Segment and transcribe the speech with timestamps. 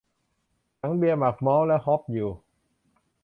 [0.79, 2.29] ถังเบียร์หมักมอลต์และฮอปอยู่